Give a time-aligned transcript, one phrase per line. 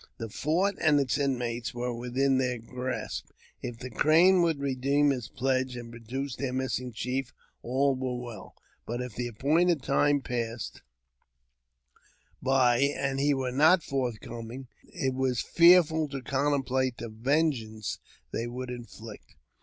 [0.17, 3.27] The fort and its inmates were within their grasp;
[3.61, 7.31] if the Crane would redeem his pledge and produce their lissing chief,
[7.61, 8.55] all were well;
[8.87, 10.81] but if the appointed time passed
[12.43, 17.99] ^y, and he were not forthcoming, it was fearful to contemplate le vengeance
[18.33, 19.35] they would inflict.